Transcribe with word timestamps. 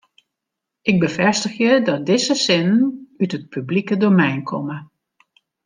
Ik 0.89 0.95
befêstigje 1.01 1.71
dat 1.87 2.05
dizze 2.07 2.35
sinnen 2.45 2.81
út 3.21 3.31
it 3.37 3.45
publike 3.53 3.95
domein 4.03 4.41
komme. 4.49 4.77